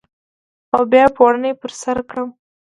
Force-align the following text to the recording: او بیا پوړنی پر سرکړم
او 0.75 0.81
بیا 0.91 1.05
پوړنی 1.15 1.51
پر 1.61 1.71
سرکړم 1.81 2.29